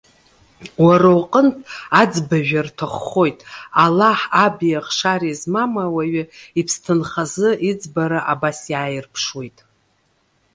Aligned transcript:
Уара 0.85 1.09
уҟынтә 1.19 1.61
аӡбажәа 2.01 2.61
рҭаххоит. 2.67 3.39
Аллаҳ, 3.83 4.19
аби 4.45 4.79
ахшареи 4.79 5.35
змам 5.39 5.73
ауаҩы 5.85 6.23
иԥсҭынхазы 6.59 7.49
иӡбара 7.69 8.19
абас 8.33 8.59
иааирԥшуеит. 8.71 9.57